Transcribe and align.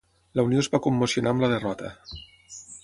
La 0.37 0.45
Unió 0.47 0.63
es 0.63 0.69
va 0.75 0.79
commocionar 0.87 1.35
amb 1.35 1.47
la 1.47 1.51
derrota. 1.55 1.95